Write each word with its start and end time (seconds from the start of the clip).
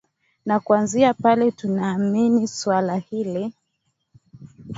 na 0.45 0.59
kuanzia 0.59 1.13
pale 1.13 1.51
tutaamini 1.51 2.47
swala 2.47 2.95
hili 2.97 3.53